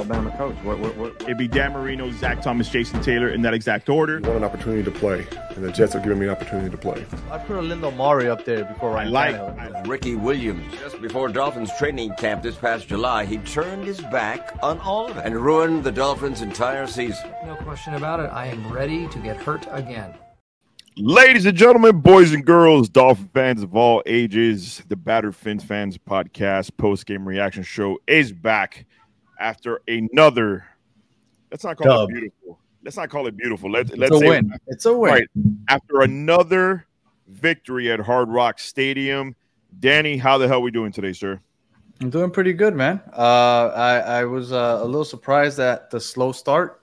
[0.00, 0.56] Alabama coach?
[0.64, 1.20] What, what, what?
[1.24, 4.16] It'd be Dan Marino, Zach Thomas, Jason Taylor in that exact order.
[4.24, 6.76] I want an opportunity to play, and the Jets are giving me an opportunity to
[6.78, 7.04] play.
[7.30, 9.86] I put Olindo Mare up there before Ryan like- Tannehill.
[9.86, 10.72] Ricky Williams.
[10.80, 15.18] Just before Dolphins training camp this past July, he turned his back on all of
[15.18, 17.30] it and ruined the Dolphins' entire season.
[17.44, 18.30] No question about it.
[18.32, 20.14] I am ready to get hurt again.
[20.96, 25.98] Ladies and gentlemen, boys and girls, Dolphin fans of all ages, the Battered Fins Fans
[25.98, 28.86] podcast post game reaction show is back
[29.40, 30.64] after another.
[31.50, 32.10] Let's not call Dub.
[32.10, 32.58] it beautiful.
[32.82, 33.70] Let's not call it beautiful.
[33.70, 34.52] Let's It's let's a say win.
[34.68, 35.12] It's a win.
[35.12, 35.28] right
[35.68, 36.86] after another
[37.28, 39.34] victory at Hard Rock Stadium.
[39.78, 41.40] Danny, how the hell are we doing today, sir?
[42.00, 43.00] I'm doing pretty good, man.
[43.12, 46.82] Uh, I, I was uh, a little surprised at the slow start,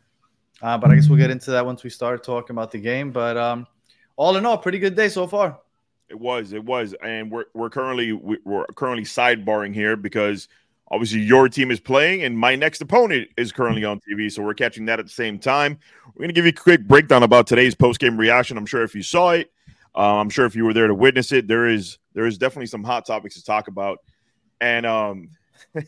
[0.61, 3.11] uh, but I guess we'll get into that once we start talking about the game.
[3.11, 3.65] But um,
[4.15, 5.59] all in all, pretty good day so far.
[6.09, 10.47] It was, it was, and we're we're currently we're currently sidebarring here because
[10.91, 14.53] obviously your team is playing and my next opponent is currently on TV, so we're
[14.53, 15.79] catching that at the same time.
[16.15, 18.57] We're gonna give you a quick breakdown about today's post game reaction.
[18.57, 19.51] I'm sure if you saw it,
[19.95, 22.67] uh, I'm sure if you were there to witness it, there is there is definitely
[22.67, 23.99] some hot topics to talk about,
[24.61, 25.29] and um,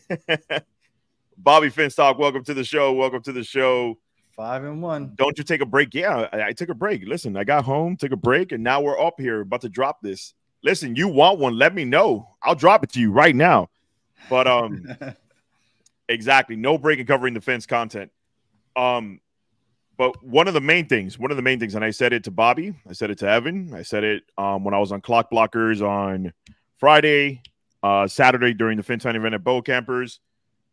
[1.36, 2.92] Bobby Finstock, welcome to the show.
[2.92, 3.98] Welcome to the show.
[4.32, 5.12] Five and one.
[5.16, 5.94] Don't you take a break?
[5.94, 7.06] Yeah, I, I took a break.
[7.06, 10.00] Listen, I got home, took a break, and now we're up here about to drop
[10.02, 10.34] this.
[10.62, 11.58] Listen, you want one?
[11.58, 12.28] Let me know.
[12.42, 13.68] I'll drop it to you right now.
[14.28, 14.86] But um,
[16.08, 18.10] exactly, no break in covering the fence content.
[18.76, 19.20] Um,
[19.96, 22.24] but one of the main things, one of the main things, and I said it
[22.24, 25.00] to Bobby, I said it to Evan, I said it um when I was on
[25.00, 26.32] Clock Blockers on
[26.78, 27.42] Friday,
[27.82, 30.20] uh, Saturday during the FinTime event at Bow Campers.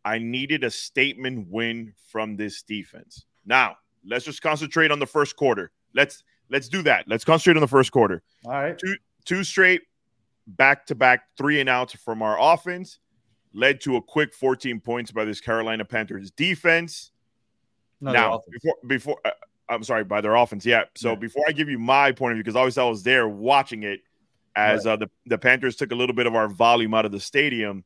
[0.04, 3.26] I needed a statement win from this defense.
[3.44, 3.76] Now,
[4.06, 5.70] let's just concentrate on the first quarter.
[5.94, 7.06] Let's let's do that.
[7.06, 8.22] Let's concentrate on the first quarter.
[8.46, 8.80] All right.
[9.24, 9.82] Two straight
[10.46, 12.98] back to back three and outs from our offense
[13.58, 17.10] led to a quick 14 points by this Carolina Panthers defense.
[18.00, 19.30] No, now, before before uh,
[19.68, 20.64] I'm sorry, by their offense.
[20.64, 20.84] Yeah.
[20.94, 21.16] So Yeah.
[21.16, 24.00] before I give you my point of view, because obviously I was there watching it
[24.54, 27.20] as uh, the the Panthers took a little bit of our volume out of the
[27.20, 27.84] stadium.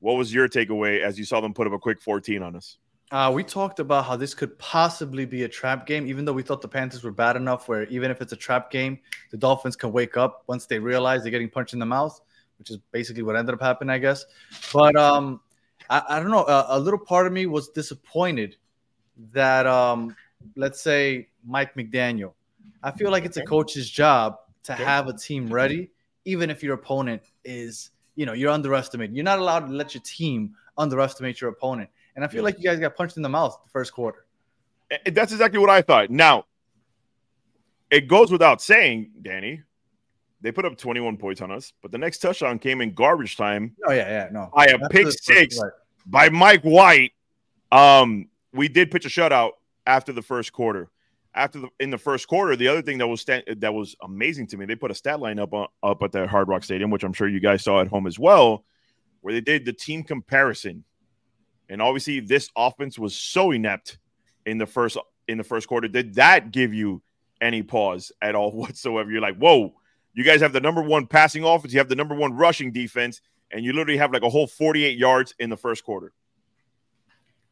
[0.00, 2.76] What was your takeaway as you saw them put up a quick 14 on us?
[3.10, 6.42] Uh, we talked about how this could possibly be a trap game, even though we
[6.42, 8.98] thought the Panthers were bad enough where even if it's a trap game,
[9.30, 12.20] the Dolphins can wake up once they realize they're getting punched in the mouth,
[12.58, 14.24] which is basically what ended up happening, I guess.
[14.72, 15.40] But um,
[15.90, 16.44] I, I don't know.
[16.44, 18.56] A, a little part of me was disappointed
[19.32, 20.16] that, um,
[20.56, 22.32] let's say, Mike McDaniel.
[22.82, 25.90] I feel like it's a coach's job to have a team ready,
[26.24, 29.14] even if your opponent is, you know, you're underestimated.
[29.14, 31.90] You're not allowed to let your team underestimate your opponent.
[32.16, 34.26] And I feel like you guys got punched in the mouth the first quarter.
[35.06, 36.10] That's exactly what I thought.
[36.10, 36.46] Now,
[37.90, 39.62] it goes without saying, Danny,
[40.44, 43.74] they put up 21 points on us, but the next touchdown came in garbage time
[43.88, 44.50] Oh yeah, yeah, no.
[44.54, 45.68] by a That's pick the six play.
[46.06, 47.12] by Mike White.
[47.72, 49.52] Um, we did pitch a shutout
[49.86, 50.90] after the first quarter.
[51.34, 54.46] After the in the first quarter, the other thing that was sta- that was amazing
[54.48, 56.90] to me, they put a stat line up on, up at the Hard Rock Stadium,
[56.90, 58.64] which I'm sure you guys saw at home as well,
[59.22, 60.84] where they did the team comparison,
[61.68, 63.98] and obviously this offense was so inept
[64.46, 65.88] in the first in the first quarter.
[65.88, 67.02] Did that give you
[67.40, 69.10] any pause at all whatsoever?
[69.10, 69.74] You're like, whoa,
[70.14, 73.20] you guys have the number one passing offense, you have the number one rushing defense,
[73.50, 76.12] and you literally have like a whole 48 yards in the first quarter.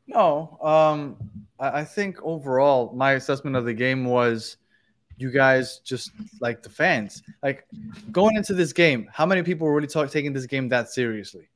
[0.07, 1.17] No, um,
[1.59, 4.57] I, think overall my assessment of the game was
[5.17, 7.23] you guys just like the fans.
[7.43, 7.67] Like
[8.11, 11.49] going into this game, how many people were really talk, taking this game that seriously?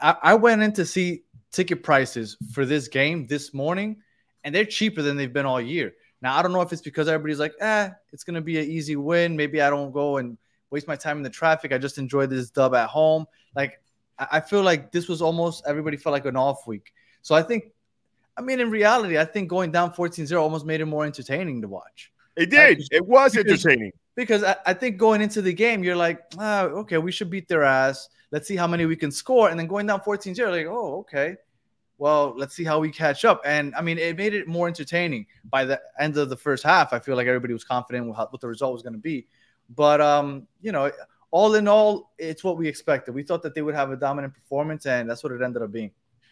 [0.00, 3.96] I, I went in to see ticket prices for this game this morning,
[4.44, 5.94] and they're cheaper than they've been all year.
[6.24, 8.96] Now I don't know if it's because everybody's like, eh, it's gonna be an easy
[8.96, 9.36] win.
[9.36, 10.38] Maybe I don't go and
[10.70, 11.70] waste my time in the traffic.
[11.70, 13.26] I just enjoy this dub at home.
[13.54, 13.80] Like
[14.18, 16.92] I feel like this was almost everybody felt like an off week.
[17.20, 17.64] So I think,
[18.38, 21.60] I mean, in reality, I think going down 14 0 almost made it more entertaining
[21.60, 22.10] to watch.
[22.36, 22.82] It did.
[22.90, 23.92] It was because- entertaining.
[24.16, 27.48] Because I, I think going into the game, you're like, ah, okay, we should beat
[27.48, 28.08] their ass.
[28.30, 29.50] Let's see how many we can score.
[29.50, 31.36] And then going down 14 0, like, oh, okay.
[31.98, 33.40] Well, let's see how we catch up.
[33.44, 35.26] And I mean, it made it more entertaining.
[35.48, 38.40] By the end of the first half, I feel like everybody was confident with what
[38.40, 39.26] the result was going to be.
[39.74, 40.90] But, um, you know,
[41.30, 43.12] all in all, it's what we expected.
[43.12, 45.72] We thought that they would have a dominant performance, and that's what it ended up
[45.72, 45.90] being.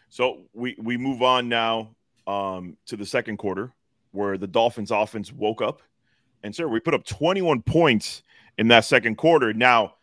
[0.09, 3.73] So we we move on now um, to the second quarter,
[4.13, 5.83] where the Dolphins' offense woke up,
[6.43, 8.23] and sir, we put up 21 points
[8.59, 9.53] in that second quarter.
[9.53, 9.95] Now,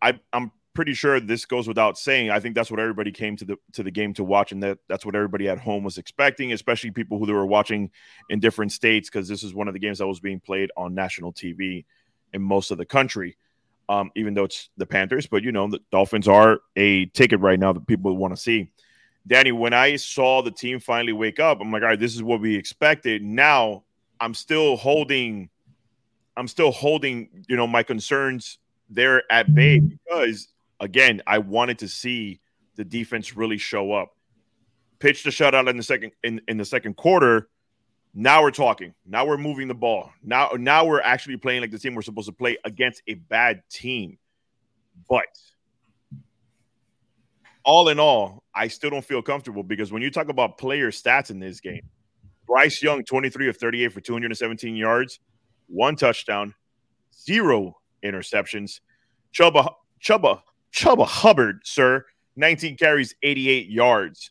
[0.00, 2.30] I, I'm pretty sure this goes without saying.
[2.30, 4.78] I think that's what everybody came to the to the game to watch, and that
[4.88, 7.90] that's what everybody at home was expecting, especially people who they were watching
[8.30, 10.94] in different states, because this is one of the games that was being played on
[10.94, 11.84] national TV
[12.32, 13.36] in most of the country.
[13.88, 17.58] Um, even though it's the Panthers, but you know the Dolphins are a ticket right
[17.58, 18.70] now that people want to see.
[19.28, 22.22] Danny, when I saw the team finally wake up, I'm like, all right, this is
[22.22, 23.22] what we expected.
[23.22, 23.84] Now
[24.20, 25.50] I'm still holding,
[26.36, 28.58] I'm still holding, you know, my concerns
[28.88, 30.48] there at bay because
[30.80, 32.40] again, I wanted to see
[32.76, 34.14] the defense really show up.
[34.98, 37.48] Pitched a shutout in the second in, in the second quarter.
[38.14, 38.94] Now we're talking.
[39.04, 40.10] Now we're moving the ball.
[40.22, 43.62] Now, now we're actually playing like the team we're supposed to play against a bad
[43.68, 44.16] team.
[45.08, 45.26] But
[47.62, 51.30] all in all, I still don't feel comfortable because when you talk about player stats
[51.30, 51.82] in this game,
[52.46, 55.20] Bryce Young, 23 of 38 for 217 yards,
[55.66, 56.54] one touchdown,
[57.12, 58.80] zero interceptions.
[59.34, 60.40] Chuba, Chuba,
[60.76, 62.04] Chuba Hubbard, sir,
[62.36, 64.30] 19 carries, 88 yards.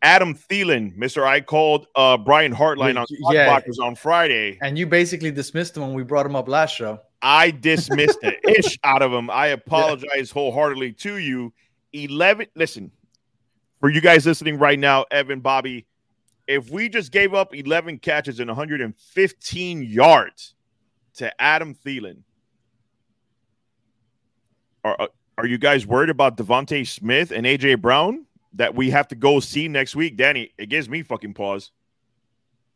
[0.00, 1.24] Adam Thielen, Mr.
[1.24, 3.48] I called uh, Brian Hartline on Yeah.
[3.48, 4.58] Blockers on Friday.
[4.62, 7.00] And you basically dismissed him when we brought him up last show.
[7.20, 9.28] I dismissed the ish out of him.
[9.28, 11.52] I apologize wholeheartedly to you.
[11.92, 12.92] 11, listen,
[13.80, 15.86] for you guys listening right now, Evan, Bobby,
[16.46, 20.54] if we just gave up 11 catches and 115 yards
[21.14, 22.18] to Adam Thielen,
[24.84, 29.14] are, are you guys worried about DeVonta Smith and AJ Brown that we have to
[29.14, 30.16] go see next week?
[30.16, 31.72] Danny, it gives me fucking pause.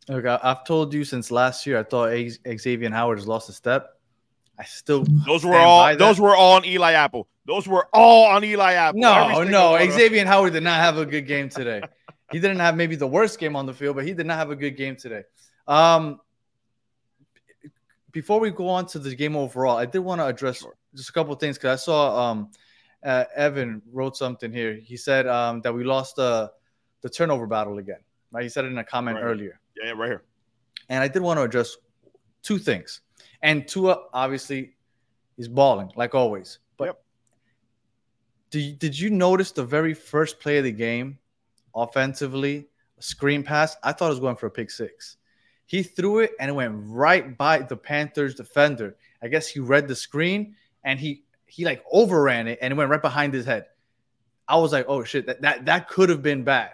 [0.09, 1.79] Look, I, I've told you since last year.
[1.79, 2.13] I thought
[2.59, 3.97] Xavier Howard has lost a step.
[4.59, 7.29] I still Those were all those were all on Eli Apple.
[7.47, 9.01] Those were all on Eli Apple.
[9.01, 9.35] No, no.
[9.35, 9.91] one of them.
[9.91, 11.81] Xavier Howard did not have a good game today.
[12.31, 14.51] he didn't have maybe the worst game on the field, but he did not have
[14.51, 15.23] a good game today.
[15.67, 16.21] Um,
[18.13, 20.65] before we go on to the game overall, I did want to address
[20.95, 22.51] just a couple of things because I saw um,
[23.05, 24.75] uh, Evan wrote something here.
[24.75, 26.51] He said um, that we lost the
[27.03, 28.01] the turnover battle again.
[28.31, 28.43] Right?
[28.43, 29.25] He said it in a comment Right.
[29.25, 29.61] earlier.
[29.77, 30.23] Yeah, yeah, right here.
[30.89, 31.77] And I did want to address
[32.43, 33.01] two things.
[33.43, 34.75] And Tua obviously
[35.39, 36.59] is balling like always.
[36.77, 37.03] But Yep.
[38.51, 41.19] did, did you notice the very first play of the game
[41.75, 42.69] offensively,
[42.99, 43.77] a screen pass?
[43.83, 45.17] I thought it was going for a pick six.
[45.71, 48.97] He threw it and it went right by the Panthers defender.
[49.23, 52.91] I guess he read the screen and he he like overran it and it went
[52.91, 53.67] right behind his head.
[54.49, 56.73] I was like, oh shit, that that, that could have been bad.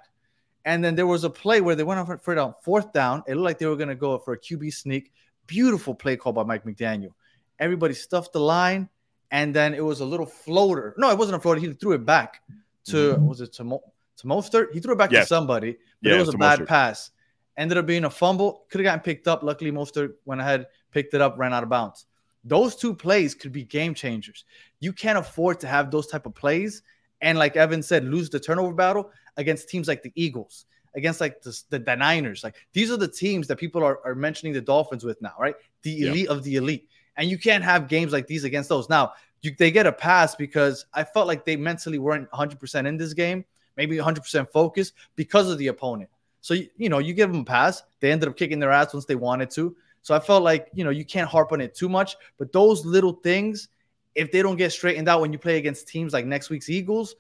[0.64, 2.94] And then there was a play where they went on for it on um, fourth
[2.94, 3.22] down.
[3.26, 5.12] It looked like they were going to go for a QB sneak.
[5.46, 7.12] Beautiful play call by Mike McDaniel.
[7.58, 8.88] Everybody stuffed the line,
[9.30, 10.94] and then it was a little floater.
[10.96, 11.60] No, it wasn't a floater.
[11.60, 12.40] He threw it back
[12.86, 13.26] to mm-hmm.
[13.26, 13.82] was it to Mo,
[14.16, 14.72] to Mostert?
[14.72, 15.24] He threw it back Yes.
[15.24, 16.66] to somebody, but Yeah, it was a bad Mostert.
[16.66, 17.10] pass.
[17.56, 18.64] Ended up being a fumble.
[18.70, 19.42] Could have gotten picked up.
[19.42, 22.06] Luckily, Mostert went ahead, picked it up, ran out of bounds.
[22.44, 24.44] Those two plays could be game changers.
[24.80, 26.82] You can't afford to have those type of plays
[27.20, 31.42] and like Evan said, lose the turnover battle against teams like the Eagles, against like
[31.42, 32.44] the, the, the Niners.
[32.44, 35.54] Like these are the teams that people are, are mentioning the Dolphins with now, right?
[35.82, 36.10] The Yeah.
[36.10, 36.88] elite of the elite.
[37.16, 38.88] And you can't have games like these against those.
[38.88, 42.96] Now, you, they get a pass because I felt like they mentally weren't 100% in
[42.96, 43.44] this game,
[43.76, 46.10] maybe 100% focused because of the opponent.
[46.46, 47.82] So, you, know, you give them a pass.
[47.98, 49.74] They ended up kicking their ass once they wanted to.
[50.02, 52.14] So I felt like, you know, you can't harp on it too much.
[52.38, 53.66] But those little things,
[54.14, 57.16] if they don't get straightened out when you play against teams like next week's Eagles,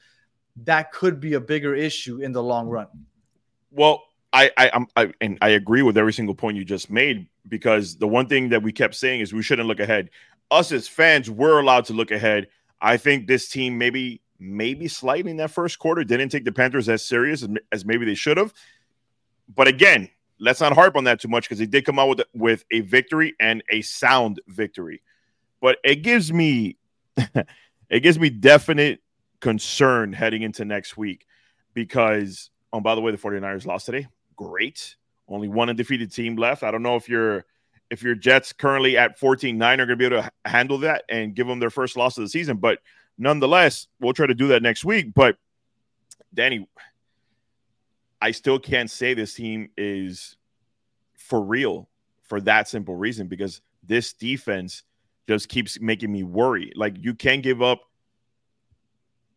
[0.62, 2.86] that could be a bigger issue in the long run.
[3.72, 7.26] Well, I, I, I'm, I, and I agree with every single point you just made
[7.48, 10.10] because the one thing that we kept saying is we shouldn't look ahead.
[10.52, 12.46] Us as fans, we're allowed to look ahead.
[12.80, 16.88] I think this team maybe, maybe slightly in that first quarter didn't take the Panthers
[16.88, 18.54] as serious as, as maybe they should have.
[19.54, 22.22] But again, let's not harp on that too much because they did come out with
[22.34, 25.02] with a victory and a sound victory.
[25.60, 26.76] But it gives me,
[27.88, 29.00] it gives me definite
[29.40, 31.26] concern heading into next week
[31.74, 34.06] because Oh, by the way, the 49ers lost today.
[34.36, 34.96] Great.
[35.28, 36.62] Only one undefeated team left.
[36.62, 37.46] I don't know if your
[37.88, 41.34] if your Jets currently at 14-9 are going to be able to handle that and
[41.34, 42.80] give them their first loss of the season, but
[43.16, 45.14] nonetheless, we'll try to do that next week.
[45.14, 45.38] But
[46.34, 46.68] Danny,
[48.20, 50.36] I still can't say this team is
[51.16, 51.88] for real
[52.22, 54.82] for that simple reason because this defense
[55.28, 56.72] just keeps making me worry.
[56.74, 57.80] Like you can't give up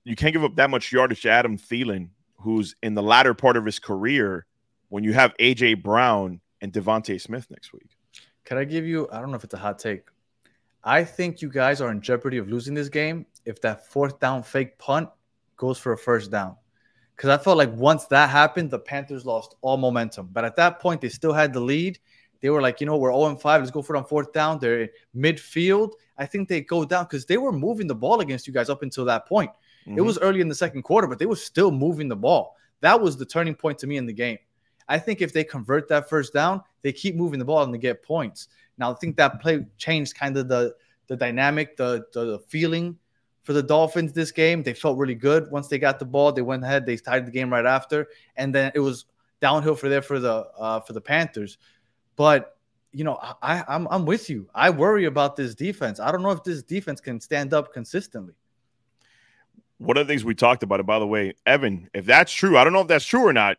[0.03, 3.57] you can't give up that much yardage to Adam Thielen who's in the latter part
[3.57, 4.45] of his career
[4.87, 7.89] when you have AJ Brown and DeVonta Smith next week.
[8.45, 9.07] Can I give you?
[9.11, 10.03] I don't know if it's a hot take.
[10.83, 14.43] I think you guys are in jeopardy of losing this game if that fourth down
[14.43, 15.09] fake punt
[15.57, 16.55] goes for a first down.
[17.19, 20.29] Because I felt like once that happened, the Panthers lost all momentum.
[20.31, 21.99] But at that point, they still had the lead.
[22.39, 23.61] They were like, you know, we're 0 5.
[23.61, 24.57] Let's go for it on fourth down.
[24.57, 25.91] They're in midfield.
[26.17, 28.83] I think they go down because they were moving the ball against you guys up
[28.83, 29.51] until that point.
[29.85, 30.23] It was mm-hmm.
[30.23, 32.55] early in the second quarter, but they were still moving the ball.
[32.79, 34.37] That was the turning point to me in the game.
[34.87, 37.79] I think if they convert that first down, they keep moving the ball and they
[37.79, 38.47] get points.
[38.77, 40.73] Now I think that play changed kind of the
[41.07, 42.97] the dynamic, the the, the feeling
[43.49, 44.61] for the Dolphins this game.
[44.61, 46.31] They felt really good once they got the ball.
[46.31, 49.05] They went ahead, they tied the game right after, and then it was
[49.41, 51.57] downhill for there for the uh, for the Panthers.
[52.15, 52.55] But
[52.91, 54.47] you know, I I'm I'm with you.
[54.53, 55.99] I worry about this defense.
[55.99, 58.35] I don't know if this defense can stand up consistently.
[59.79, 62.55] One of the things we talked about it, by the way, Evan, if that's true,
[62.55, 63.57] I don't know if that's true or not,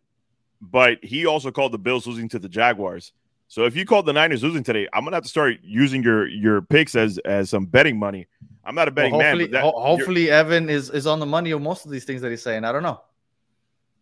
[0.60, 3.12] but he also called the Bills losing to the Jaguars.
[3.50, 6.28] So if you called the Niners losing today, I'm gonna have to start using your
[6.28, 8.28] your picks as as some betting money.
[8.64, 9.50] I'm not a betting well, man.
[9.50, 12.30] That, ho- hopefully, Evan is is on the money of most of these things that
[12.30, 12.64] he's saying.
[12.64, 13.00] I don't know.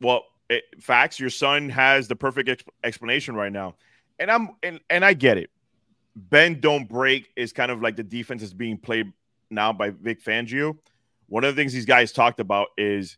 [0.02, 1.18] Well, it, facts.
[1.18, 3.76] Your son has the perfect exp- explanation right now,
[4.18, 5.48] and I'm and and I get it.
[6.14, 9.10] Ben don't break is kind of like the defense is being played
[9.50, 10.76] now by Vic Fangio.
[11.26, 13.16] One of the things these guys talked about is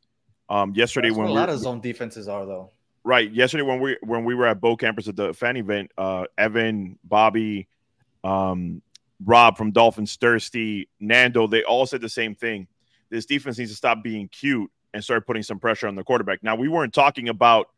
[0.49, 2.71] um, yesterday That's when a we lot of zone defenses are though.
[3.11, 3.29] Right.
[3.33, 6.97] Yesterday when we when we were at Bow Campers at the fan event, uh, Evan,
[7.02, 7.67] Bobby,
[8.23, 8.83] um,
[9.25, 12.69] Rob from Dolphins, Thirsty, Nando, they all said the same thing.
[13.11, 16.45] This defense needs to stop being cute and start putting some pressure on the quarterback.
[16.45, 17.71] Now we weren't talking about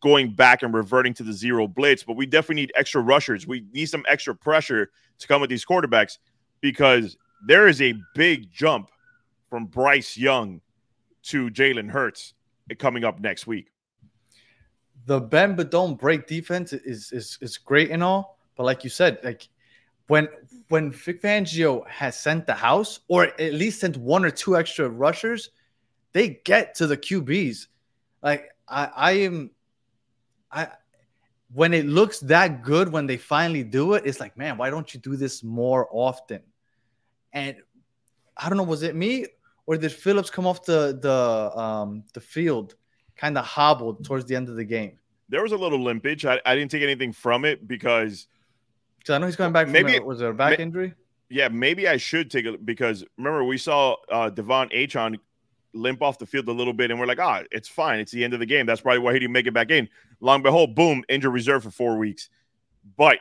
[0.00, 3.46] going back and reverting to the zero blitz, but we definitely need extra rushers.
[3.46, 6.18] We need some extra pressure to come with these quarterbacks
[6.62, 7.16] because
[7.46, 8.90] there is a big jump
[9.50, 10.60] from Bryce Young
[11.26, 12.34] to Jalen Hurts
[12.80, 13.69] coming up next week
[15.10, 18.90] the bend but don't break defense is is is great and all, but like you
[18.90, 19.48] said, like
[20.06, 20.28] when
[20.68, 24.88] when Vic Fangio has sent the house or at least sent one or two extra
[24.88, 25.50] rushers,
[26.12, 27.66] they get to the QBs.
[28.22, 29.50] Like I I am
[30.52, 30.68] I
[31.52, 34.94] when it looks that good when they finally do it, it's like, man, why don't
[34.94, 36.40] you do this more often?
[37.32, 37.56] And
[38.36, 39.26] I don't know, was it me
[39.66, 42.76] or did Phillips come off the the um the field
[43.16, 44.99] kind of hobbled towards the end of the game.
[45.30, 46.26] There was a little limpage.
[46.26, 48.26] I, I didn't take anything from it because
[49.08, 49.68] I know he's coming back.
[49.68, 50.92] maybe a, was it a back may, injury?
[51.28, 55.18] Yeah, maybe I should take it because remember we saw uh, De'Von Achane
[55.72, 58.00] limp off the field a little bit, and we're like, ah, it's fine.
[58.00, 58.66] It's the end of the game.
[58.66, 59.88] That's probably why he didn't make it back in.
[60.20, 62.28] Long behold, boom, injured reserve for four weeks.
[62.96, 63.18] But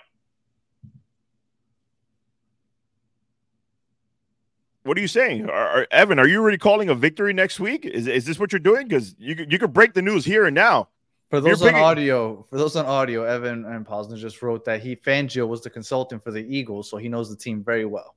[4.84, 6.18] what are you saying, are, are, Evan?
[6.18, 7.86] Are you already calling a victory next week?
[7.86, 8.88] Is, is this what you're doing?
[8.88, 10.90] Because you you could break the news here and now.
[11.30, 14.96] For those on audio, for those on audio, Evan and Posner just wrote that he
[14.96, 18.16] Fangio was the consultant for the Eagles, so he knows the team very well.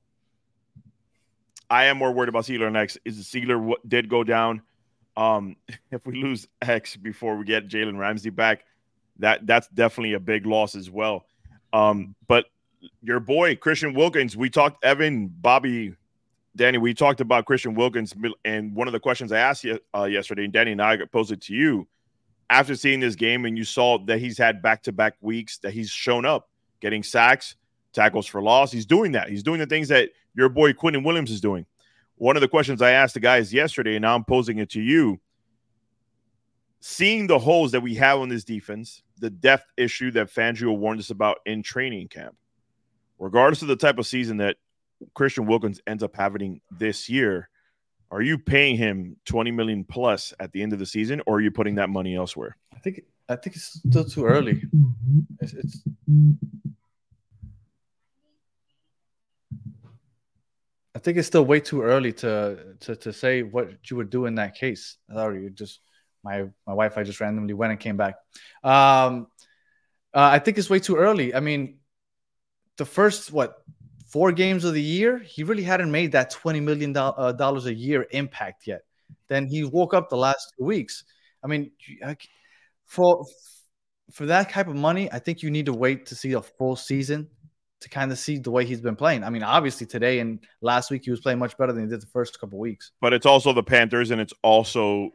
[1.69, 2.97] I am more worried about Ziegler next.
[3.05, 4.63] Is the Ziegler did go down?
[5.15, 5.57] Um,
[5.91, 8.65] if we lose X before we get Jalen Ramsey back,
[9.19, 11.27] that that's definitely a big loss as well.
[11.71, 12.45] Um, but
[13.03, 15.95] your boy Christian Wilkins, we talked Evan, Bobby,
[16.55, 20.05] Danny, we talked about Christian Wilkins, and one of the questions I asked you uh,
[20.05, 21.87] yesterday, and Danny and I posed it to you
[22.53, 25.73] after seeing this game, and you saw that he's had back to back weeks that
[25.73, 27.55] he's shown up, getting sacks,
[27.93, 28.71] tackles for loss.
[28.71, 29.27] He's doing that.
[29.27, 31.65] He's doing the things that your boy Quinnen Williams is doing.
[32.17, 34.81] One of the questions I asked the guys yesterday, and now I'm posing it to
[34.81, 35.19] you.
[36.79, 40.99] Seeing the holes that we have on this defense, the depth issue that Fangio warned
[40.99, 42.35] us about in training camp,
[43.17, 44.57] regardless of the type of season that
[45.15, 47.49] Christian Wilkins ends up having this year,
[48.13, 51.41] are you paying him 20 million plus at the end of the season or are
[51.41, 52.55] you putting that money elsewhere?
[52.73, 54.61] I think I think it's still too early.
[55.39, 55.81] It's, it's
[60.95, 64.27] I think it's still way too early to to to say what you would do
[64.27, 64.97] in that case.
[65.11, 65.79] Sorry, just
[66.23, 68.15] my my wife I just randomly went and came back.
[68.63, 69.27] Um,
[70.13, 71.33] uh, I think it's way too early.
[71.33, 71.79] I mean,
[72.77, 73.63] the first what
[74.13, 78.05] four games of the year, he really hadn't made that $20 million uh, a year
[78.11, 78.81] impact yet.
[79.27, 81.03] Then he woke up the last two weeks.
[81.43, 81.71] I mean,
[82.85, 83.25] for
[84.11, 86.75] for that type of money, I think you need to wait to see a full
[86.75, 87.27] season
[87.81, 89.23] to kind of see the way he's been playing.
[89.23, 92.01] I mean, obviously today and last week he was playing much better than he did
[92.01, 92.91] the first couple weeks.
[93.01, 95.09] But it's also the Panthers and it's also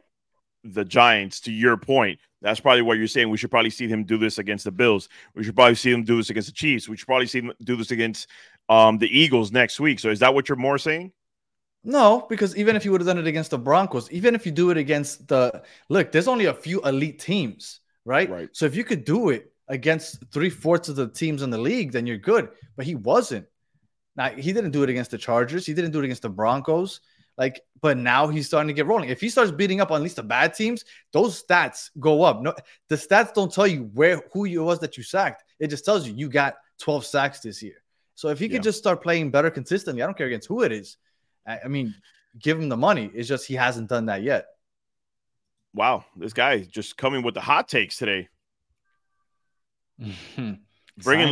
[0.65, 1.39] the Giants.
[1.41, 3.29] To your point, that's probably what you're saying.
[3.29, 5.07] We should probably see him do this against the Bills.
[5.35, 6.89] We should probably see him do this against the Chiefs.
[6.89, 8.27] We should probably see him do this against
[8.69, 9.99] um, the Eagles next week.
[9.99, 11.11] So is that what you're more saying?
[11.83, 14.51] No, because even if you would have done it against the Broncos, even if you
[14.51, 18.29] do it against the look, there's only a few elite teams, right?
[18.29, 18.49] Right.
[18.51, 21.91] So if you could do it against three fourths of the teams in the league,
[21.91, 22.49] then you're good.
[22.75, 23.47] But he wasn't.
[24.15, 25.65] Now he didn't do it against the Chargers.
[25.65, 26.99] He didn't do it against the Broncos.
[27.37, 29.07] Like, but now he's starting to get rolling.
[29.07, 30.83] If he starts beating up on at least the bad teams,
[31.13, 32.41] those stats go up.
[32.41, 32.53] No,
[32.89, 35.45] the stats don't tell you where who it was that you sacked.
[35.57, 37.81] It just tells you you got 12 sacks this year.
[38.19, 38.55] So if he yeah.
[38.57, 40.97] could just start playing better consistently, I don't care against who it is.
[41.47, 41.95] I, I mean,
[42.37, 43.09] give him the money.
[43.13, 44.47] It's just he hasn't done that yet.
[45.73, 48.27] Wow, this guy just coming with the hot takes today.
[49.97, 50.57] Bringing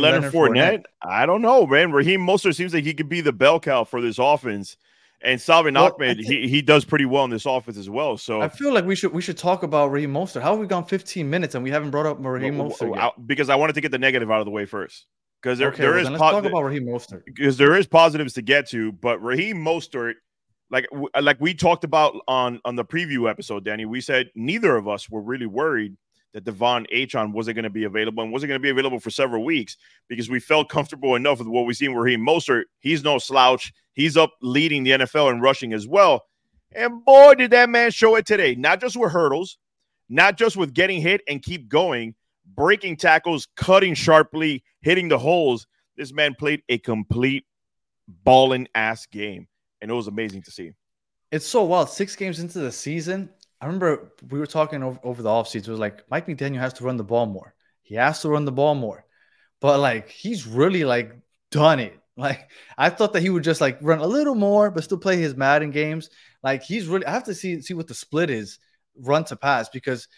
[0.00, 1.92] Leonard Fournette, Fournette, I don't know, man.
[1.92, 4.78] Raheem Mostert seems like he could be the bell cow for this offense.
[5.20, 8.16] And Salvon Well, Ahmed, think- he, he does pretty well in this offense as well.
[8.16, 10.40] So I feel like we should we should talk about Raheem Mostert.
[10.40, 12.94] How have we gone 15 minutes and we haven't brought up Raheem w- Mostert w-
[12.94, 13.12] yet?
[13.14, 15.04] I- because I wanted to get the negative out of the way first.
[15.42, 17.22] Because there, okay, there well, is let's po- talk about Raheem Mostert.
[17.24, 20.14] because there is positives to get to, but Raheem Mostert,
[20.70, 20.86] like
[21.20, 25.08] like we talked about on on the preview episode, Danny, we said neither of us
[25.08, 25.96] were really worried
[26.34, 29.10] that De'Von Achane wasn't going to be available and wasn't going to be available for
[29.10, 29.76] several weeks
[30.08, 32.64] because we felt comfortable enough with what we seen with Raheem Mostert.
[32.80, 33.72] He's no slouch.
[33.94, 36.24] He's up leading the NFL in rushing as well.
[36.72, 38.54] And boy, did that man show it today.
[38.54, 39.58] Not just with hurdles,
[40.08, 42.14] not just with getting hit and keep going,
[42.54, 45.66] breaking tackles, cutting sharply, hitting the holes.
[45.96, 47.44] This man played a complete
[48.06, 49.48] balling ass game,
[49.80, 50.72] and it was amazing to see.
[51.30, 51.90] It's so wild.
[51.90, 55.68] Six games into the season, I remember we were talking over, over the offseason.
[55.68, 57.54] It was like Mike McDaniel has to run the ball more.
[57.82, 59.04] He has to run the ball more.
[59.60, 61.14] But like he's really like
[61.50, 61.94] done it.
[62.18, 65.18] Like I thought that he would just like run a little more, but still play
[65.18, 66.10] his Madden games.
[66.42, 68.58] Like he's really I have to see see what the split is
[68.96, 70.08] run to pass because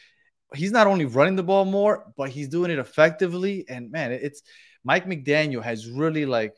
[0.55, 3.65] he's not only running the ball more, but he's doing it effectively.
[3.69, 4.43] And man, it's
[4.85, 6.55] Mike McDaniel has really like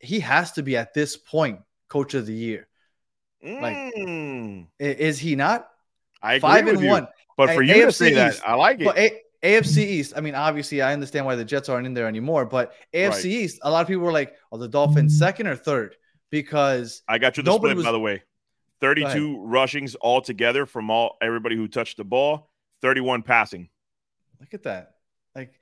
[0.00, 2.68] he has to be at this point coach of the year.
[3.42, 5.68] Like, Mm, I- Is he not?
[6.20, 6.88] I Five and you.
[6.88, 7.06] one.
[7.36, 8.42] But for you to AFC say that, East.
[8.44, 8.84] I like it.
[8.84, 12.08] But A- AFC East, I mean, obviously, I understand why the Jets aren't in there
[12.08, 12.44] anymore.
[12.46, 13.24] But AFC Right.
[13.26, 15.96] East, a lot of people were like, "Are the Dolphins second or third?
[16.30, 18.22] Because I got you the split, was- by the way.
[18.80, 22.50] 32 rushings altogether from all everybody who touched the ball,
[22.82, 23.68] 31 passing.
[24.40, 24.94] look at that,
[25.34, 25.52] like,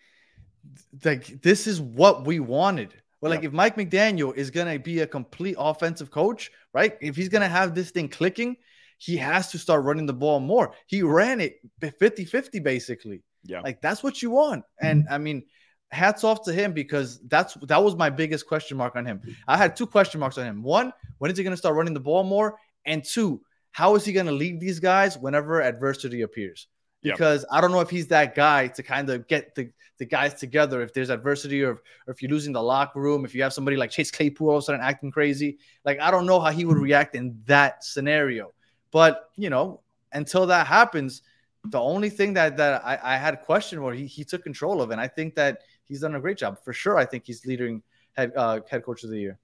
[1.02, 2.92] like this is what we wanted.
[3.20, 3.48] Well, like Yeah.
[3.48, 6.98] if Mike McDaniel is gonna be a complete offensive coach, right?
[7.00, 8.56] If he's gonna have this thing clicking,
[8.98, 10.74] he has to start running the ball more.
[10.86, 13.22] He ran it 50-50 basically.
[13.44, 13.60] Yeah.
[13.60, 14.64] Like that's what you want.
[14.80, 15.14] And mm-hmm.
[15.14, 15.44] I mean,
[15.90, 19.20] hats off to him because that's that was my biggest question mark on him.
[19.46, 20.62] I had two question marks on him.
[20.62, 22.58] One, when is he going to start running the ball more?
[22.84, 23.40] And two,
[23.72, 26.66] how is he going to lead these guys whenever adversity appears?
[27.02, 30.34] Because I don't know if he's that guy to kind of get the, the guys
[30.34, 33.52] together if there's adversity or, or if you're losing the locker room, if you have
[33.52, 35.58] somebody like Chase Claypool all of a sudden acting crazy.
[35.84, 38.52] Like I don't know how he would react in that scenario.
[38.90, 39.80] But you know,
[40.12, 41.22] until that happens,
[41.64, 44.90] the only thing that that I, I had question where he, he took control of,
[44.90, 46.96] and I think that he's done a great job for sure.
[46.96, 47.82] I think he's leading
[48.16, 49.38] head uh, head coach of the year.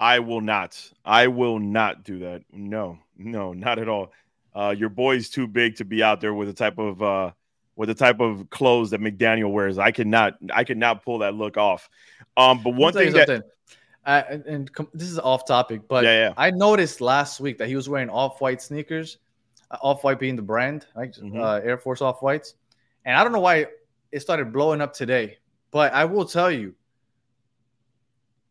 [0.00, 0.80] I will not.
[1.04, 2.42] I will not do that.
[2.52, 4.12] No, no, not at all.
[4.54, 7.30] Uh, your boy's too big to be out there with the type of uh,
[7.76, 9.78] with the type of clothes that McDaniel wears.
[9.78, 10.34] I cannot.
[10.52, 11.88] I cannot pull that look off.
[12.36, 13.44] Um, but one I'll tell you thing that.
[14.06, 16.34] Uh, and, and com- this is off topic, but Yeah, yeah.
[16.36, 19.18] I noticed last week that he was wearing off white sneakers,
[19.70, 21.38] uh, off white being the brand, like Mhm.
[21.38, 22.54] uh, Air Force off whites.
[23.04, 23.66] And I don't know why
[24.10, 25.36] it started blowing up today,
[25.70, 26.74] but I will tell you,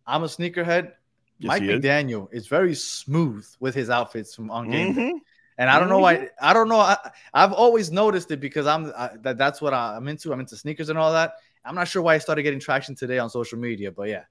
[0.05, 0.93] I'm a sneakerhead.
[1.39, 1.83] Yes, Mike he is.
[1.83, 5.13] McDaniel is very smooth with his outfits from on game day.
[5.57, 6.29] And I don't know why.
[6.39, 6.79] I don't know.
[6.79, 6.97] I,
[7.33, 9.37] I've always noticed it because I'm I, that.
[9.37, 10.31] That's what I, I'm into.
[10.31, 11.33] I'm into sneakers and all that.
[11.65, 14.23] I'm not sure why I started getting traction today on social media, but yeah.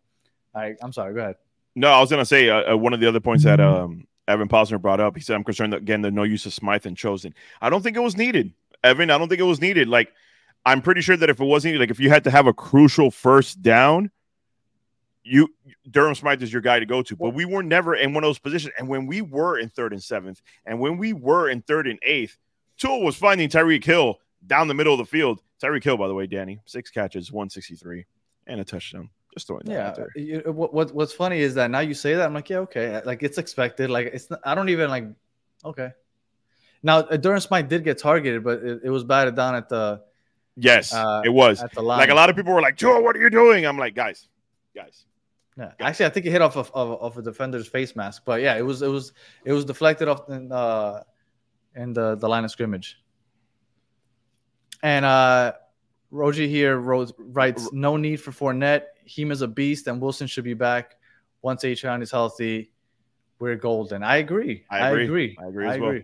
[0.56, 1.14] I, I'm sorry.
[1.14, 1.36] Go ahead.
[1.74, 4.48] No, I was gonna say uh, uh, one of the other points that um, Evan
[4.48, 5.14] Posner brought up.
[5.14, 7.82] He said, "I'm concerned that, again the no use of Smythe and Chosen." I don't
[7.82, 9.10] think it was needed, Evan.
[9.10, 9.88] I don't think it was needed.
[9.88, 10.12] Like,
[10.64, 12.54] I'm pretty sure that if it was needed, like if you had to have a
[12.54, 14.10] crucial first down,
[15.28, 15.48] you
[15.90, 17.16] Durham Smythe is your guy to go to.
[17.16, 18.74] But we were never in one of those positions.
[18.78, 21.98] And when we were in third and seventh, and when we were in third and
[22.02, 22.36] eighth,
[22.78, 25.40] Tua was finding Tyreek Hill down the middle of the field.
[25.62, 28.04] Tyreek Hill, by the way, Danny, six catches, 163,
[28.46, 29.08] and a touchdown.
[29.34, 30.38] Just throwing that Yeah.
[30.46, 33.02] out what, what What's funny is that now you say that I'm like, yeah, okay.
[33.04, 33.90] Like it's expected.
[33.90, 34.30] Like it's.
[34.30, 35.04] Not, I don't even like.
[35.64, 35.90] Okay.
[36.82, 40.02] Now uh, Durham Smythe did get targeted, but it, it was batted down at the
[40.58, 41.62] Yes, uh, it was.
[41.62, 41.98] at the line.
[41.98, 43.66] Like a lot of people were like, Joe, what are you doing?
[43.66, 44.28] I'm like, guys,
[44.74, 45.04] guys.
[45.58, 45.72] Yeah.
[45.80, 48.56] Actually, I think it hit off of, of, of a defender's face mask, but yeah,
[48.56, 49.12] it was it was
[49.44, 51.02] it was deflected off in uh
[51.74, 53.00] in the the line of scrimmage.
[54.82, 55.52] And uh
[56.12, 58.84] Roji here wrote, writes, no need for Fournette.
[59.04, 60.96] Heem is a beast, and Wilson should be back
[61.42, 62.70] once Atron is healthy.
[63.38, 64.02] We're golden.
[64.02, 64.64] I agree.
[64.70, 65.04] I I agree.
[65.04, 65.38] agree.
[65.40, 66.00] I agree I as well.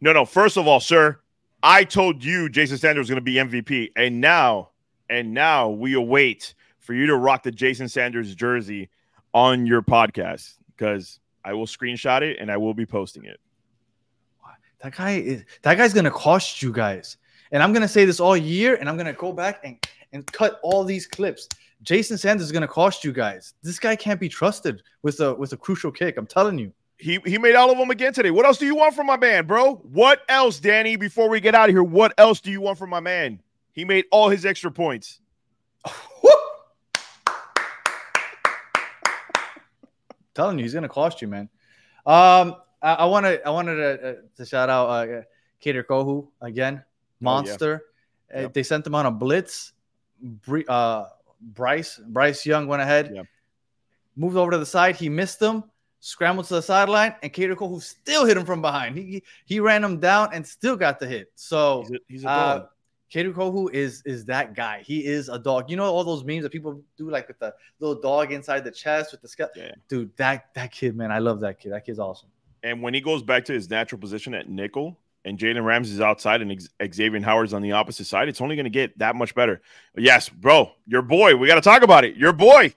[0.00, 0.24] No, no.
[0.24, 1.20] First of all, sir,
[1.62, 4.70] I told you Jason Sanders was going to be MVP, and now,
[5.08, 8.90] and now we await for you to rock the Jason Sanders jersey
[9.32, 13.40] on your podcast because I will screenshot it and I will be posting it.
[14.82, 17.16] That guy is that guy's gonna cost you guys.
[17.52, 19.78] And I'm gonna say this all year, and I'm gonna go back and,
[20.12, 21.48] and cut all these clips.
[21.82, 23.54] Jason Sanders is gonna cost you guys.
[23.62, 26.16] This guy can't be trusted with a with a crucial kick.
[26.16, 26.72] I'm telling you.
[26.98, 28.30] He he made all of them again today.
[28.30, 29.74] What else do you want from my man, bro?
[29.74, 30.96] What else, Danny?
[30.96, 33.40] Before we get out of here, what else do you want from my man?
[33.72, 35.20] He made all his extra points.
[40.34, 41.48] telling you, he's gonna cost you, man.
[42.06, 45.22] Um, I want to I wanted to, uh, to shout out uh,
[45.60, 46.82] Kader Kohou again,
[47.20, 47.84] monster.
[48.34, 48.46] Oh, yeah.
[48.46, 49.72] Uh, They sent him on a blitz.
[50.20, 51.06] Bre- uh,
[51.40, 53.26] Bryce Bryce Young went ahead, Yep.
[54.16, 54.96] moved over to the side.
[54.96, 55.64] He missed him,
[56.00, 58.96] scrambled to the sideline, and Kader Kohou still hit him from behind.
[58.96, 61.30] He he- he ran him down and still got the hit.
[61.36, 62.68] So He's a, he's a
[63.12, 63.34] dog.
[63.34, 64.82] Kohou is is that guy.
[64.84, 65.70] He is a dog.
[65.70, 68.70] You know all those memes that people do, like with the little dog inside the
[68.70, 69.48] chest with the skull.
[69.56, 69.72] Yeah.
[69.88, 71.72] Dude, that that kid, man, I love that kid.
[71.72, 72.28] That kid's awesome.
[72.62, 76.42] And when he goes back to his natural position at nickel and Jalen Ramsey's outside
[76.42, 79.60] and Xavier Howard's on the opposite side, it's only going to get that much better.
[79.96, 81.36] Yes, bro, your boy.
[81.36, 82.16] We got to talk about it.
[82.16, 82.74] Your boy.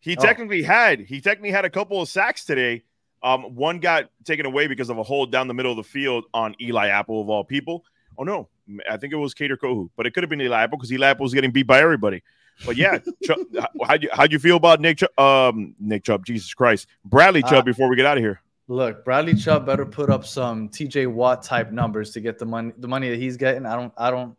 [0.00, 0.22] He Oh.
[0.22, 2.84] technically had he technically had a couple of sacks today.
[3.22, 6.24] Um, one got taken away because of a hold down the middle of the field
[6.32, 7.84] on Eli Apple of all people.
[8.16, 8.48] Oh no,
[8.88, 11.08] I think it was Kader Kohou, but it could have been Eli Apple because Eli
[11.08, 12.22] Apple was getting beat by everybody.
[12.66, 13.38] But yeah, Chubb,
[13.84, 16.24] how'd you how'd you feel about Nick Chubb, um Nick Chubb?
[16.24, 17.54] Jesus Christ, Bradley Chubb.
[17.54, 18.40] Uh, before we get out of here.
[18.66, 22.72] Look, Bradley Chubb better put up some TJ Watt type numbers to get the money
[22.76, 23.64] the money that he's getting.
[23.64, 24.36] I don't I don't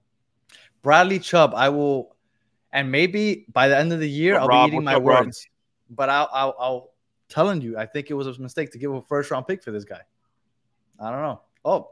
[0.82, 2.16] Bradley Chubb, I will
[2.72, 4.70] and maybe by the end of the year I'll Rob?
[4.70, 5.26] be eating my up, Rob?
[5.26, 5.48] words.
[5.90, 6.90] But I'll, I'll I'll
[7.30, 9.72] telling you, I think it was a mistake to give a first round pick for
[9.72, 10.02] this guy.
[11.00, 11.42] I don't know.
[11.64, 11.92] Oh.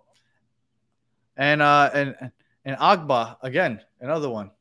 [1.38, 2.32] And uh and
[2.65, 4.52] and Agba again, another one.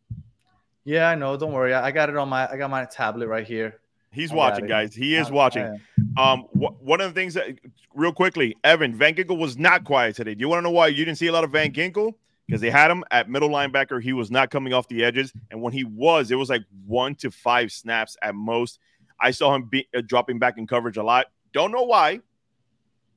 [0.85, 1.37] Yeah, I know.
[1.37, 1.75] Don't worry.
[1.75, 3.81] I got it on my I got my tablet right here.
[4.13, 4.95] He's I watching, guys.
[4.95, 5.79] He is watching.
[6.17, 7.59] Um, wh- one of the things that,
[7.95, 10.35] real quickly, Evan Van Ginkel was not quiet today.
[10.35, 12.15] Do you want to know why you didn't see a lot of Van Ginkel?
[12.47, 14.01] Because they had him at middle linebacker.
[14.01, 17.15] He was not coming off the edges, and when he was, it was like one
[17.17, 18.79] to five snaps at most.
[19.21, 21.27] I saw him be, uh, dropping back in coverage a lot.
[21.53, 22.21] Don't know why.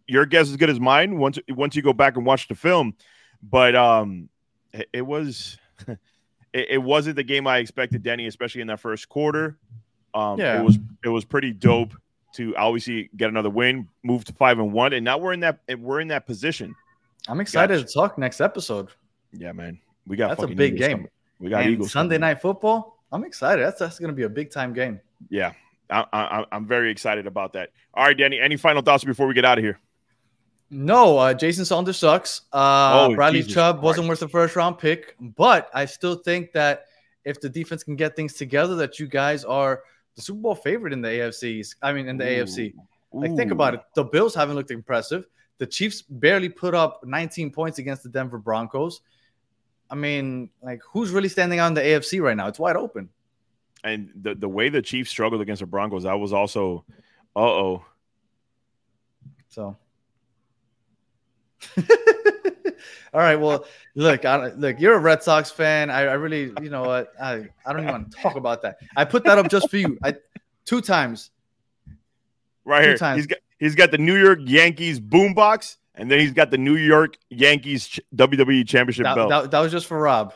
[0.08, 1.20] Your guess is as good as mine.
[1.20, 2.96] Once once you go back and watch the film,
[3.44, 4.30] but um,
[4.74, 5.58] it, it was.
[6.52, 9.60] It, it wasn't the game I expected, Denny, especially in that first quarter.
[10.16, 10.60] Um, Yeah.
[10.60, 11.94] it was it was pretty dope
[12.38, 15.60] to obviously get another win, move to five and one, and now we're in that
[15.78, 16.74] we're in that position.
[17.28, 17.86] I'm excited Gotcha.
[17.88, 18.90] to talk next episode.
[19.32, 20.98] Yeah, man, we got That's a big Eagles game.
[20.98, 21.10] coming.
[21.40, 22.22] We got And Eagles Sunday coming.
[22.22, 22.98] night football.
[23.12, 23.64] I'm excited.
[23.64, 25.00] That's that's gonna be a big time game.
[25.30, 25.52] Yeah,
[25.92, 27.70] I, I, I'm very excited about that.
[27.94, 29.80] All right, Danny, any final thoughts before we get out of here?
[30.72, 32.42] No, uh, Jason Sanders sucks.
[32.54, 36.52] Uh, Oh, Bradley Jesus Chubb wasn't worth the first round pick, but I still think
[36.54, 36.86] that
[37.26, 39.82] if the defense can get things together, that you guys are
[40.16, 41.76] the Super Bowl favorite in the AFCs.
[41.82, 42.74] I mean, in the AFC.
[43.12, 43.82] Like, think about it.
[43.96, 45.26] The Bills haven't looked impressive.
[45.58, 49.02] The Chiefs barely put up 19 points against the Denver Broncos.
[49.90, 52.48] I mean, like, who's really standing out in the AFC right now?
[52.48, 53.10] It's wide open.
[53.84, 56.86] And the the way the Chiefs struggled against the Broncos, I was also,
[57.36, 57.86] uh oh.
[59.48, 59.78] So,
[63.14, 63.36] all right.
[63.36, 65.90] Well, look, I, look, you're a Red Sox fan.
[65.90, 67.12] I, I really, you know what?
[67.22, 68.78] I, I don't even want to talk about that.
[68.96, 69.98] I put that up just for you.
[70.04, 70.16] I
[70.66, 71.32] two times.
[72.66, 73.18] Right Two here, times.
[73.18, 76.76] he's got he's got the New York Yankees boombox, and then he's got the New
[76.76, 79.30] York Yankees WWE Championship That, belt.
[79.30, 80.34] that, that was just for Rob.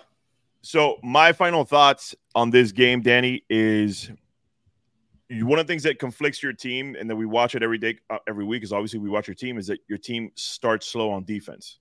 [0.61, 4.09] So my final thoughts on this game, Danny, is
[5.41, 7.97] one of the things that conflicts your team, and that we watch it every day,
[8.09, 9.57] uh, every week, is obviously we watch your team.
[9.57, 11.79] Is that your team starts slow on defense?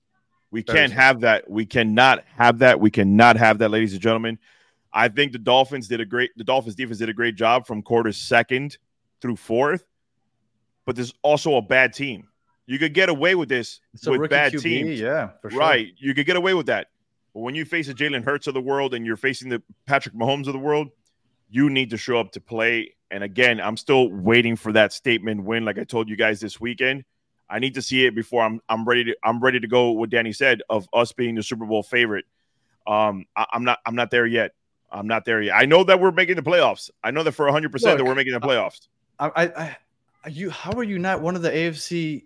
[0.50, 1.00] We Very can't slow.
[1.02, 1.48] have that.
[1.50, 2.78] We cannot have that.
[2.80, 4.38] We cannot have that, ladies and gentlemen.
[4.92, 6.30] I think the Dolphins did a great.
[6.36, 8.76] The Dolphins defense did a great job from quarter second
[9.20, 9.84] through fourth,
[10.84, 12.28] but there's also a bad team.
[12.66, 15.00] You could get away with this It's with bad QB, teams.
[15.00, 15.58] yeah, for sure.
[15.58, 15.88] Right.
[15.98, 16.88] You could get away with that.
[17.34, 20.14] But when you face a Jalen Hurts of the world and you're facing the Patrick
[20.14, 20.88] Mahomes of the world,
[21.48, 22.94] you need to show up to play.
[23.12, 26.60] And again, I'm still waiting for that statement win, like I told you guys this
[26.60, 27.04] weekend.
[27.48, 29.90] I need to see it before I'm I'm ready to I'm ready to go.
[29.90, 32.24] What Danny said of us being the Super Bowl favorite.
[32.86, 34.52] Um, I, am not I'm not there yet.
[34.90, 35.54] I'm not there yet.
[35.54, 36.90] I know that we're making the playoffs.
[37.04, 38.88] I know that for 100 percent that we're making the playoffs.
[39.18, 39.76] I, I,
[40.24, 42.24] I, you, how are you not one of the AFC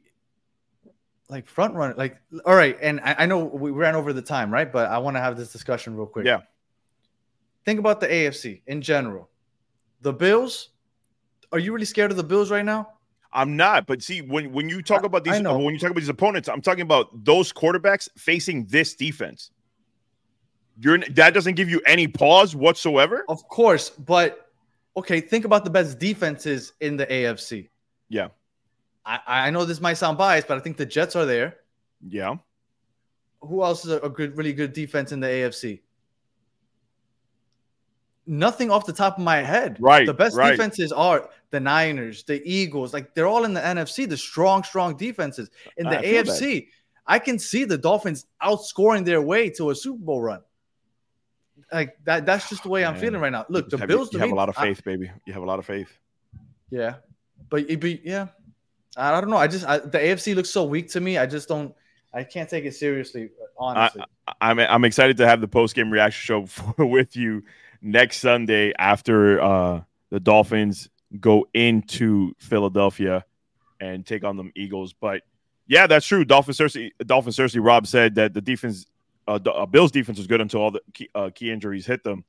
[1.28, 1.94] like front runner?
[1.96, 4.70] Like, all right, and I, I know we ran over the time, right?
[4.70, 6.24] But I want to have this discussion real quick.
[6.24, 6.42] Yeah.
[7.64, 9.28] Think about the AFC in general.
[10.02, 10.68] The Bills.
[11.56, 12.90] Are you really scared of the Bills right now?
[13.32, 16.10] I'm not, but see, when when you talk about these, when you talk about these
[16.10, 19.50] opponents, I'm talking about those quarterbacks facing this defense.
[20.78, 23.24] You're that doesn't give you any pause whatsoever.
[23.30, 24.50] Of course, but
[24.98, 27.70] okay, think about the best defenses in the AFC.
[28.10, 28.28] Yeah.
[29.06, 31.56] I, I know this might sound biased, but I think the Jets are there.
[32.06, 32.36] Yeah,
[33.40, 35.80] Who else is a, a good, really good defense in the AFC?
[38.26, 39.76] Nothing off the top of my head.
[39.80, 40.50] Right, The best right.
[40.50, 42.92] defenses are the Niners, the Eagles.
[42.92, 45.48] Like they're all in the NFC, the strong, strong defenses.
[45.76, 46.02] In the I.
[46.02, 46.68] AFC,
[47.06, 50.40] I can see the Dolphins outscoring their way to a Super Bowl run.
[51.72, 52.26] Like that.
[52.26, 53.00] That's just the way I'm Man.
[53.00, 53.46] feeling right now.
[53.48, 54.08] Look, the have- Bills.
[54.12, 55.10] You to have me, a lot of I- faith, baby.
[55.24, 55.98] You have a lot of faith.
[56.70, 56.96] yeah,
[57.48, 58.26] but it be yeah.
[58.96, 59.36] I don't know.
[59.36, 61.18] I just I, the AFC looks so weak to me.
[61.18, 61.74] I just don't.
[62.14, 63.30] I can't take it seriously.
[63.58, 64.02] Honestly,
[64.40, 67.42] I'm I'm excited to have the post game reaction show for, with you
[67.80, 70.88] next Sunday after uh, the Dolphins
[71.20, 73.24] go into Philadelphia
[73.80, 74.92] and take on them Eagles.
[74.92, 75.22] But
[75.66, 76.24] yeah, that's true.
[76.24, 78.86] Dolphin Cersei, Dolphin Cersei, Rob said that the defense,
[79.26, 82.04] uh, the, uh, Bills defense was good until all the key, uh, key injuries hit
[82.04, 82.24] them.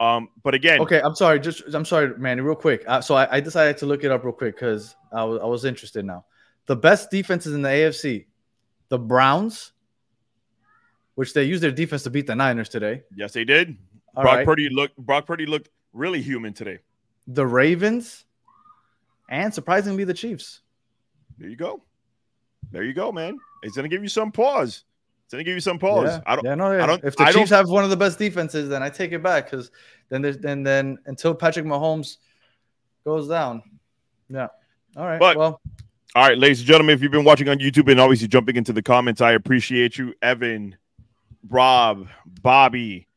[0.00, 1.38] Um, but again, okay, I'm sorry.
[1.38, 2.40] Just I'm sorry, Manny.
[2.40, 2.84] Real quick.
[2.86, 5.46] Uh, so I, I, decided to look it up real quick because I was I
[5.46, 6.24] was interested now.
[6.66, 8.26] The best defenses in the AFC,
[8.88, 9.72] the Browns,
[11.14, 13.02] which they used their defense to beat the Niners today.
[13.14, 13.76] Yes, they did.
[14.16, 14.46] All Brock right.
[14.46, 16.78] Purdy looked Brock Purdy looked really human today.
[17.26, 18.24] The Ravens,
[19.28, 20.60] and surprisingly the Chiefs.
[21.38, 21.82] There you go.
[22.70, 23.38] There you go, man.
[23.62, 24.84] It's gonna give you some pause.
[25.24, 26.08] It's gonna give you some pause.
[26.08, 26.20] Yeah.
[26.26, 26.44] I don't.
[26.44, 26.84] Yeah, no, yeah.
[26.84, 27.04] I don't.
[27.04, 29.50] If the I Chiefs have one of the best defenses, then I take it back
[29.50, 29.70] because
[30.08, 32.18] then there's then then until Patrick Mahomes
[33.04, 33.62] goes down.
[34.28, 34.48] Yeah.
[34.96, 35.18] All right.
[35.18, 35.60] But, well.
[36.16, 38.72] All right, ladies and gentlemen, if you've been watching on YouTube and obviously jumping into
[38.72, 40.76] the comments, I appreciate you, Evan,
[41.48, 42.06] Rob,
[42.40, 43.08] Bobby.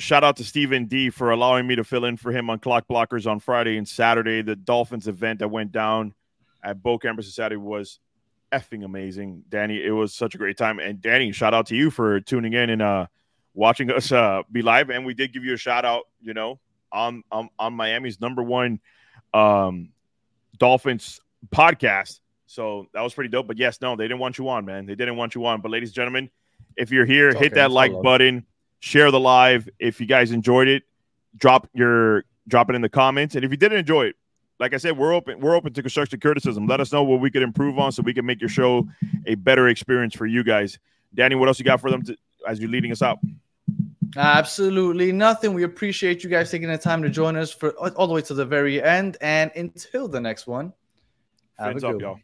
[0.00, 2.88] Shout out to Stephen D for allowing me to fill in for him on Clock
[2.88, 4.40] Blockers on Friday and Saturday.
[4.40, 6.14] The Dolphins event that went down
[6.64, 7.98] at Boca Campus Society was
[8.50, 9.44] effing amazing.
[9.50, 10.78] Danny, it was such a great time.
[10.78, 13.06] And Danny, shout out to you for tuning in and uh
[13.52, 14.88] watching us uh be live.
[14.88, 16.58] And we did give you a shout out, you know,
[16.90, 18.80] on on, on Miami's number one
[19.34, 19.90] um
[20.56, 21.20] Dolphins
[21.54, 22.20] podcast.
[22.46, 23.46] So that was pretty dope.
[23.46, 24.86] But yes, no, they didn't want you on, man.
[24.86, 25.60] They didn't want you on.
[25.60, 26.30] But ladies and gentlemen,
[26.74, 28.46] if you're here, hit that like button,
[28.80, 29.68] share the live.
[29.78, 30.82] If you guys enjoyed it,
[31.36, 33.36] drop your drop it in the comments.
[33.36, 34.16] And if you didn't enjoy it,
[34.58, 35.40] like I said, we're open.
[35.40, 36.66] We're open to constructive criticism.
[36.66, 38.86] Let us know what we could improve on, so we can make your show
[39.26, 40.78] a better experience for you guys.
[41.14, 42.16] Danny, what else you got for them to,
[42.46, 43.18] as you're leading us out?
[44.16, 45.54] Absolutely nothing.
[45.54, 48.34] We appreciate you guys taking the time to join us for all the way to
[48.34, 49.16] the very end.
[49.20, 50.72] And until the next one,
[51.58, 52.20] have a good up, y'all.